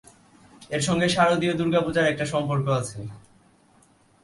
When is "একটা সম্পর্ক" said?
2.11-2.65